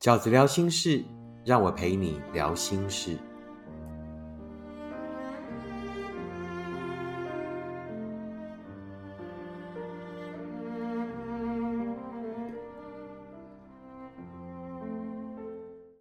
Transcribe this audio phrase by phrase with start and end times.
[0.00, 1.04] 饺子聊心事，
[1.44, 3.14] 让我陪你聊心事。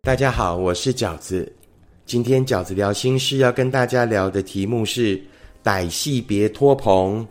[0.02, 1.52] 大家好，我是饺子。
[2.06, 5.22] 今天饺子聊心事要跟大家聊的题目是
[5.62, 7.28] “歹戏别拖棚”，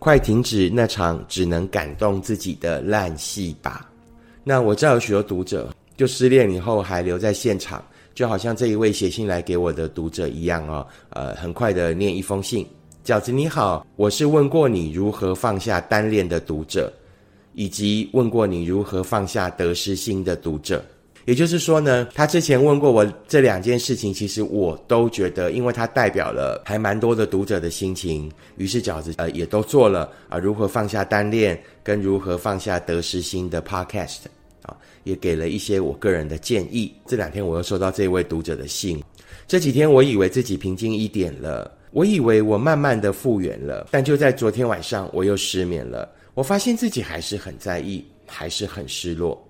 [0.00, 3.92] 快停止那场只能感动自己的烂戏吧。
[4.42, 5.75] 那我知道有许多读者。
[5.96, 10.86] 就失恋以后还留在现场，就好像这一位写信来给我的读者一样哦。
[11.10, 12.66] 呃，很快的念一封信。
[13.04, 16.92] 饺子你好，我是问过你如何放下单恋的读者，
[17.54, 20.84] 以及问过你如何放下得失心的读者。
[21.24, 34.18] 也就是说呢，他之前问过我这两件事情，其实我都觉得，因为他代表了还蛮多的读者的心情，于是饺子呃也都做了啊，如何放下单恋跟如何放下得失心的 podcast。
[35.06, 36.92] 也给了一些我个人的建议。
[37.06, 39.00] 这两天我又收到这位读者的信。
[39.46, 46.10] 这几天我以为自己平静一点了，我以为我慢慢的复原了，但就在昨天晚上我又失眠了。
[46.34, 49.40] 我发现自己还是很在意，还是很失落。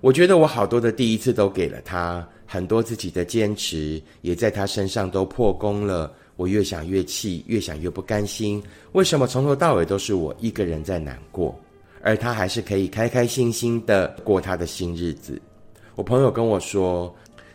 [0.00, 6.10] 我觉得我好多的第一次都给了他，很多自己的坚持也在他身上都破功了。
[6.36, 8.60] 我越想越气，越想越不甘心。
[8.92, 11.54] 为什么从头到尾都是我一个人在难过？
[12.04, 15.40] 而他还是可以开开心心的过他的新日子。
[15.94, 17.12] 我朋友跟我说：“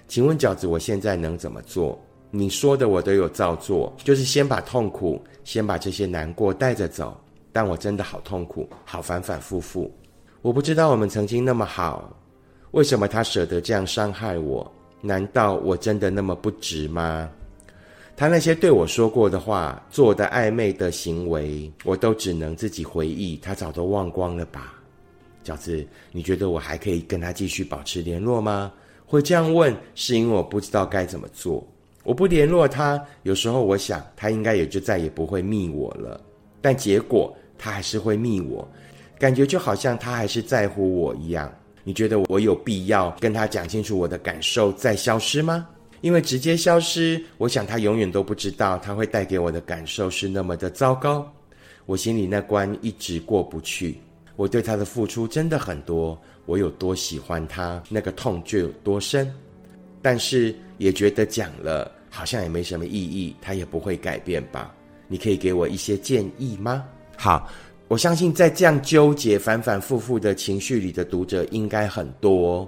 [0.09, 1.97] 请问饺子，我现在能怎么做？”
[2.31, 7.15] 你说的我都有照做，就是先把痛苦，先把这些难过带着走。
[7.51, 9.91] 但我真的好痛苦，好反反复复。
[10.41, 12.11] 我不知道我们曾经那么好，
[12.71, 14.71] 为什么他舍得这样伤害我？
[15.01, 17.29] 难道我真的那么不值吗？
[18.19, 23.37] 他那些对我说过的话、做的暧昧的行为，我都只能自己回忆。
[23.37, 24.73] 他早都忘光了吧？
[25.41, 28.73] 饺子，你觉得我还可以跟他继续保持联络吗？
[29.05, 31.65] 会这样问，是因为我不知道该怎么做。
[32.03, 36.19] 我不联络他，有时候我想他应该也就再也不会密我了。
[36.59, 38.67] 但结果他还是会密我，
[39.17, 41.49] 感觉就好像他还是在乎我一样。
[41.85, 45.65] 你觉得我有必要跟他讲清楚我的感受再消失吗？
[46.01, 51.31] 因为直接消失，我想他永远都不知道他会带给我的感受是那么的糟糕。
[51.85, 53.97] 我心里那关一直过不去。
[54.35, 59.29] 我对他的付出真的很多，我有多喜欢他，那个痛就有多深。
[60.01, 64.73] 但是也觉得讲了好像也没什么意义，他也不会改变吧？
[65.07, 66.85] 你可以给我一些建议吗？
[67.17, 67.49] 好，
[67.89, 72.65] 我相信在这样纠结、反反复复的情绪里的读者应该很多。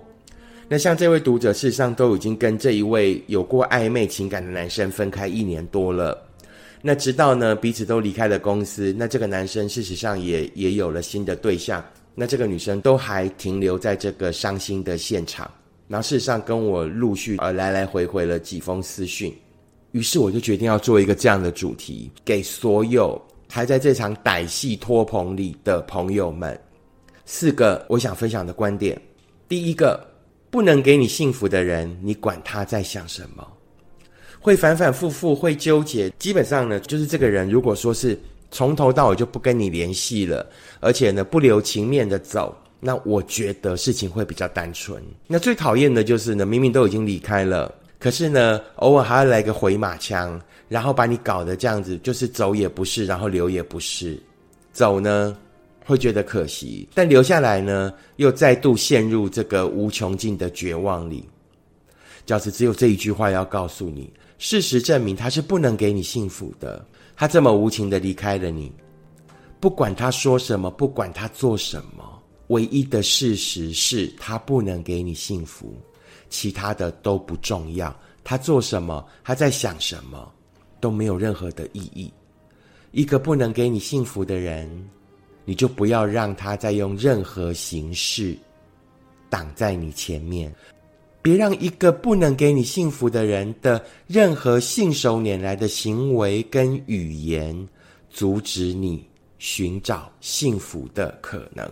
[0.72, 6.18] 那像这位读者，事实上都已经跟这一位有过暧昧情感的男生分开一年多了。
[6.82, 11.84] 那直到呢彼此都离开了公司，那这个男生事实上也也有了新的对象。
[12.16, 15.52] 那这个女生都还停留在这个伤心的现场。
[15.90, 19.36] 然后事实上跟我陆续呃来来回回了几封私讯。
[19.92, 26.58] 于是我就决定要做一个这样的主题，给所有还在这场歹戏拖棚里的朋友们，
[27.26, 28.98] 四个我想分享的观点。
[29.50, 30.10] 第一个。
[30.52, 33.48] 不能给你幸福的人，你管他在想什么？
[34.42, 36.10] 会反反复复，会纠结。
[36.20, 38.20] 基本上呢，就是这个人，如果说是
[38.52, 40.46] 从头到尾就不跟你联系了，
[40.82, 45.02] 而且呢不留情面的走，那我觉得事情会比较单纯。
[45.26, 54.22] 那最讨厌的就是呢，明明都已经离开了，可是呢，偶尔还要来个回马枪，然后把你搞得这样子，就是走也不是，然后留也不是，
[54.74, 55.38] 走呢？
[55.92, 61.28] 会觉得可惜，但留下来呢，又再度陷入这个无穷尽的绝望里。
[62.26, 66.86] 饺子只有这一句话要告诉你：事实证明他是不能给你幸福的。
[67.18, 68.72] 他这么无情的离开了你，
[69.60, 75.76] 不管他说什么，不管他做什么，唯一的事实是他不能给你幸福，
[76.30, 77.94] 其他的都不重要。
[78.24, 80.32] 他做什么，他在想什么，
[80.80, 82.10] 都没有任何的意义。
[82.92, 84.90] 一个不能给你幸福的人。
[85.52, 88.38] 你就不要让他再用任何形式
[89.30, 90.50] 挡在你前面，
[91.22, 97.68] 别让一个不能给你幸福的人的任何信手拈来的行为跟语言
[98.10, 99.06] 阻止你
[99.40, 101.70] 寻找幸福的可能。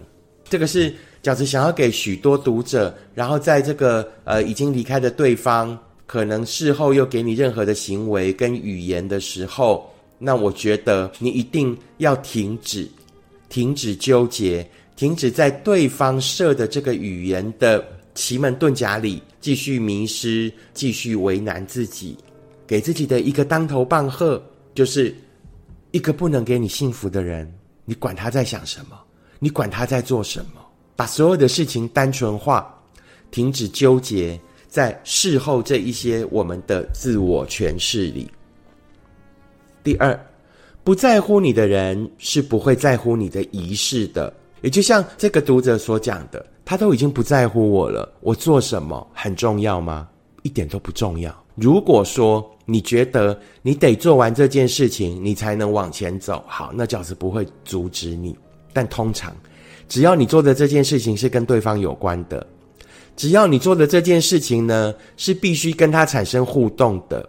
[0.50, 0.94] 这个是
[1.24, 12.86] 饺子想要给许多读者，然后在这个呃已经离开的对方，可能事后又给你任何的行为跟语言的时候，那我觉得你一定要停止。
[13.50, 14.66] 停止纠结，
[14.96, 22.18] 停止在对方设的这个语言的奇门遁甲里继续迷失，继续为难自己，
[22.68, 24.42] 给自己的一个当头棒喝，
[24.76, 25.14] 就是
[25.92, 27.52] 一个不能给你幸福的人，
[27.86, 29.00] 你管他在想什么，
[29.40, 30.62] 你管他在做什么，
[30.96, 32.72] 把所有的事情单纯化，
[33.32, 38.30] 停止纠结在事后这一些我们的自我诠释里。
[39.82, 40.29] 第二，
[40.84, 44.34] 不在乎你的人是不会在乎你的仪式的。
[44.62, 50.08] 也就像这个读者所讲的，他都已经不在乎我了，我做什么很重要吗？
[50.44, 51.34] 一点都不重要。
[51.56, 58.38] 如果说你觉得你得做完这件事情，你才能往前走，好，那饺子不会阻止你。
[58.74, 59.36] 但通常，
[59.88, 62.46] 只要你做的这件事情是跟对方有关的，
[63.16, 67.28] 只要你做的这件事情呢是必须跟他产生互动的，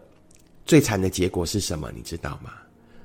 [0.66, 1.90] 最惨的结果是什么？
[1.94, 2.50] 你知道吗？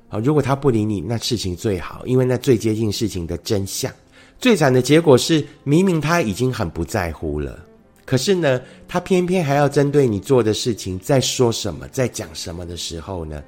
[0.08, 3.92] 好，如果他不理你，那事情最好，因为那最接近事情的真相。
[4.40, 7.60] 最惨的结果是，明明他已经很不在乎了，
[8.06, 13.44] 可是呢，他偏偏还要针对你做的事情在说什么，在讲什么的时候呢？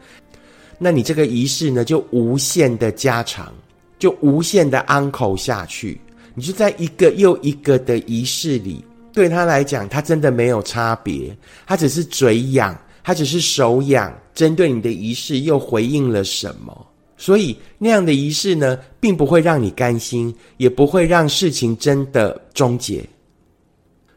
[0.80, 3.54] 那你这个仪式呢，就无限的加长。
[4.00, 6.00] 就无限的安口下去，
[6.36, 16.86] 你就在一个又一个的仪式里，对他来讲，他真的没有差别，他只是嘴痒，他只是手痒，针对你的仪式又回应了什么？
[17.18, 23.04] 所以那样的仪式呢，并不会让你甘心，也不会让事情真的终结。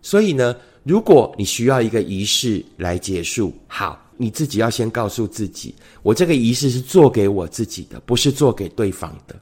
[0.03, 9.35] 所以呢，如果你需要一个仪式来结束，好，你自己要先告诉自己，我这个仪式是做给我自己的，不是做给对方的。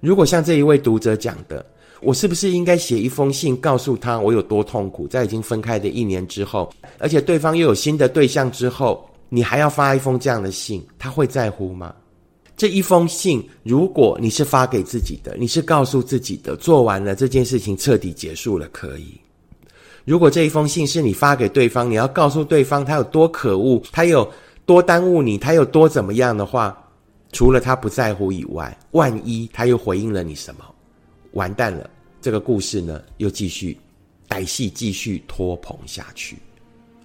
[0.00, 1.64] 如果像这一位读者讲的，
[2.00, 5.06] 我是不是应该写一封信告诉他我有多痛苦？
[5.06, 6.68] 在已经分开的一年之后，
[6.98, 11.94] 而且对方又有新的对象之后，你还要发一封这样的信，他会在乎吗？
[12.56, 19.20] 这一封信，如果你是发给自己的，你是告诉自己的，做完了这件事情彻底结束了，可以。
[20.04, 24.28] 如果这一封信是你发给对方，你要告诉对方他有多可恶，他有
[24.64, 26.76] 多耽误你，他有多怎么样的话。
[27.30, 30.64] 除了他不在乎以外，万一他又回应了你什么，
[31.32, 31.88] 完蛋了！
[32.22, 33.78] 这个故事呢，又继续
[34.26, 36.38] 歹戏继续拖棚下去。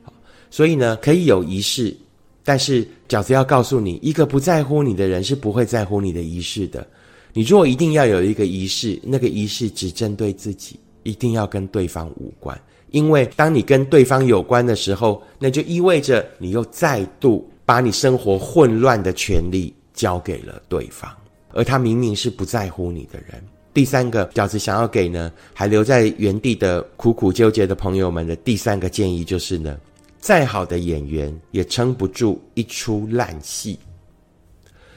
[0.01, 0.13] 好，
[0.49, 1.95] 所以呢，可以有仪式，
[2.43, 6.85] 但是饺子要告诉你，一个不在乎你的人是不会在乎你的仪式的。
[7.33, 12.59] 你如果一定要有一个仪式，那个仪式只针对自己，一定要跟对方无关。
[12.91, 19.73] 因为当你跟对方有关的时候，那就意味着你又再度把你生活混乱的权利。
[19.95, 21.07] 交给了对方，
[21.51, 23.39] 而他明明是不在乎你的人。
[23.75, 29.77] 第三个饺子想要给呢，还留在原地的苦苦纠结的朋友们的第三个建议就是呢，
[30.23, 33.77] 再好的演员也撑不住一出烂戏。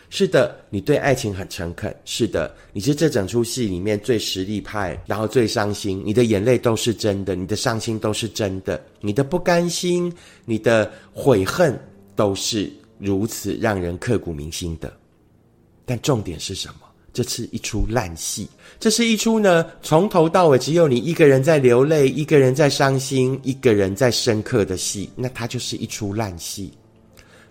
[0.09, 1.93] 是的，你对爱情很诚恳。
[2.05, 10.15] 是的，你是这整出戏里面最实力派，然后最伤心，你的眼泪都是真的，你的伤心都是真的，你的不甘心，
[10.45, 11.77] 你的悔恨
[12.15, 12.73] 都是。
[12.99, 14.97] 如此让人刻骨铭心的，
[15.85, 16.86] 但重点是什么？
[17.17, 18.47] 这是一出烂戏。
[18.79, 25.09] 这是一出呢，从头到尾只有你一个人在流泪，一个人在伤心，一个人在深刻的戏。
[25.17, 26.71] 那它就是一出烂戏。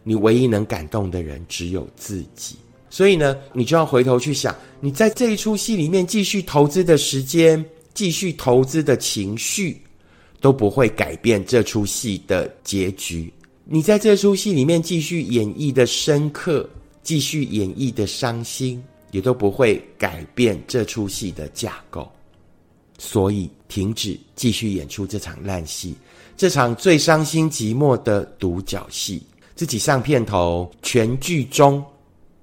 [0.04, 2.58] 你唯一能感动的人只有自己。
[2.92, 7.66] 所以呢，你就要回头去想，你在这一出戏里面继续投资的时间，
[7.96, 9.82] 继续投资的情绪，
[10.40, 13.34] 都不会改变这出戏的结局。
[13.66, 16.70] 你在这出戏里面继续演绎的深刻，
[17.02, 18.82] 继续演绎的伤心，
[19.16, 22.12] 也都不会改变这出戏的架构。
[22.98, 25.96] 所以，停止继续演出这场烂戏，
[26.36, 29.24] 这场最伤心寂寞的独角戏，
[29.56, 31.82] 自己上片头，全剧终，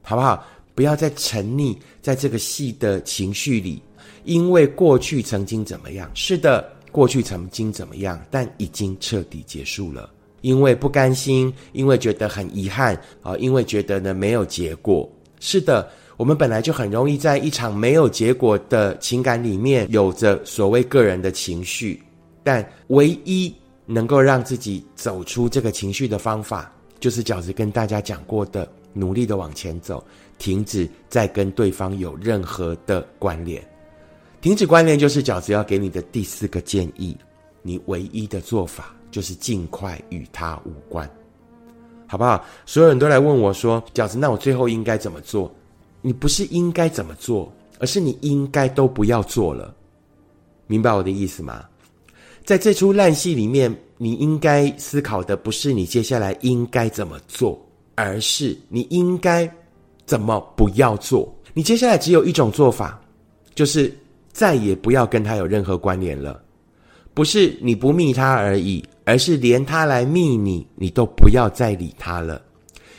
[0.01, 0.47] 好不好？
[0.75, 3.83] 不要再沉溺在这个戏的情绪里，
[4.25, 6.11] 因为过去曾经怎么样？
[6.15, 8.19] 是的，过去曾经怎么样？
[8.31, 10.09] 但已经彻底结束了。
[10.41, 15.07] 因为不甘心，因为觉得很遗憾啊，因为觉得呢没有结果。
[15.41, 15.91] 是的，
[16.23, 22.01] 我们本来就很容易在一场没有结果的情感里面有着所谓个人的情绪，
[22.45, 23.53] 但唯一
[23.87, 30.05] 能够让自己走出这个情绪的方法，就是饺子跟大家讲过的，努力的往前走，
[30.39, 33.61] 停止再跟对方有任何的关联。
[34.41, 37.17] 停止关联就是饺子要给你的第四个建议，
[37.63, 38.95] 你唯一的做法。
[39.11, 41.11] 就是尽快与他无关，
[42.07, 42.45] 好不好？
[42.65, 45.53] 所有人都来问我说：“饺子，那我最后应该怎么做？”
[46.03, 49.75] 你不是应该怎么做，而是你应该都不要做了。
[50.67, 51.65] 明白我的意思吗？
[52.45, 57.59] 在这出烂戏里面，你应该思考的不是你接下来应该怎么做，
[57.95, 59.51] 而是你应该
[60.05, 61.35] 怎么不要做。
[61.55, 63.01] 你接下来只有一种做法，
[63.55, 63.97] 就是
[64.33, 66.43] 再也不要跟他有任何关联了。
[67.15, 68.85] 不是你不密他而已。
[69.05, 72.41] 而是连他来密你，你都不要再理他了。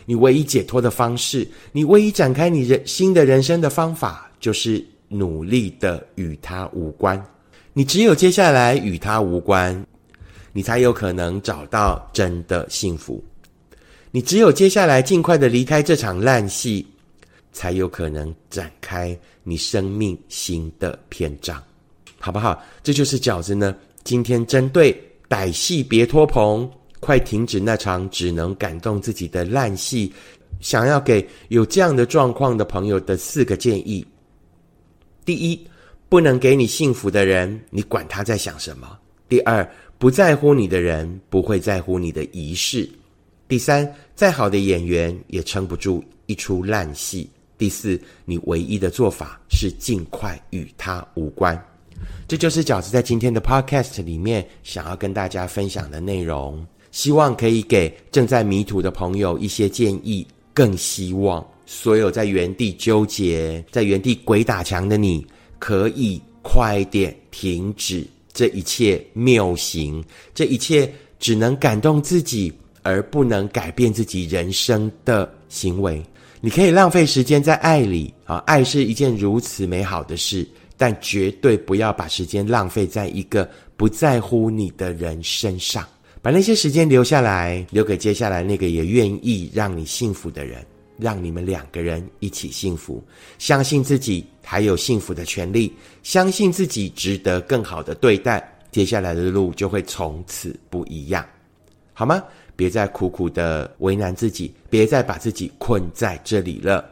[0.06, 7.24] 你唯一解脱的方式，你唯一展开你人新的人生的方法，就是努力的与他无关。
[7.74, 9.86] 你只有接下来与他无关，
[10.52, 13.24] 你才有可能找到真的幸福。
[14.12, 16.86] 你只有接下来尽快的离开这场烂戏，
[17.52, 21.62] 才有可能展开你生命新的篇章，
[22.20, 22.62] 好不好？
[22.84, 23.76] 这就是饺子呢。
[24.04, 24.96] 今天针对
[25.28, 26.70] 歹戏别拖棚，
[27.04, 30.14] 快停止那场只能感动自己的烂戏，
[30.62, 34.06] 想要给有这样的状况的朋友的四个建议。
[35.26, 35.68] 第一，
[36.08, 38.98] 不能给你幸福的人，你管他在想什么。
[39.28, 42.90] 第二，不在乎你的人，不会在乎你的仪式。
[43.50, 47.30] 第三，再好的演员也撑不住一出烂戏。
[47.58, 51.62] 第四，你唯一的做法是尽快与他无关。
[52.28, 65.28] 这就是饺子在今天的 Podcast 里面想要跟大家分享的内容，希望可以给正在迷途的朋友一些建议，更希望所有在原地纠结、在原地鬼打墙的你，
[65.60, 70.02] 可以快点停止这一切谬行，
[70.34, 72.54] 这一切只能感动自己。
[72.86, 76.04] 而不能改变自己人生的行为，
[76.42, 80.46] 你可以浪费时间在爱里啊，爱是一件如此美好的事，
[80.76, 85.88] 但绝对不要把时间浪费在一个不在乎你的人身上，
[86.24, 90.66] 把那些时间留下来，留给接下来那个也愿意让你幸福的人，
[90.98, 93.04] 让你们两个人一起幸福。
[93.38, 101.28] 相信自己还有幸福的权利，相信自己值得更好的对待，接下来的路就会从此不一样，
[101.92, 102.24] 好吗？
[102.56, 106.90] 别再苦苦的为难自己，别再把自己困在这里了。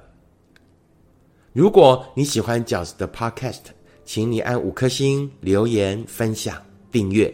[1.53, 3.61] 如果你喜欢饺子的 Podcast，
[4.03, 6.61] 请你按五颗星、留言、分享、
[6.91, 7.33] 订阅。